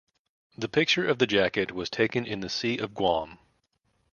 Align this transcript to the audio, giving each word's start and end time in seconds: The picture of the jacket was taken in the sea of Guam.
The 0.57 0.67
picture 0.67 1.07
of 1.07 1.19
the 1.19 1.27
jacket 1.27 1.73
was 1.73 1.87
taken 1.87 2.25
in 2.25 2.39
the 2.39 2.49
sea 2.49 2.79
of 2.79 2.95
Guam. 2.95 3.37